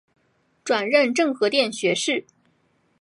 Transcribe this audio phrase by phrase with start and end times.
[0.63, 2.25] 转任政和殿学士。